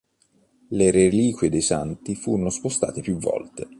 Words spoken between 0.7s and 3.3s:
reliquie dei santi furono spostate più